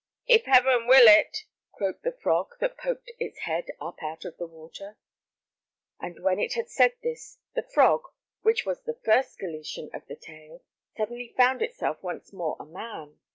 [0.25, 4.47] "If Heaven will it," croaked a frog that poked its head up out of the
[4.47, 4.97] water.
[5.99, 8.01] And when it had said this, the frog,
[8.41, 10.63] which was the first Galician of the tale,
[10.97, 13.19] suddenly found itself once more a man.